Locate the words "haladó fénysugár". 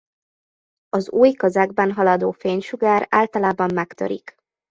1.91-3.07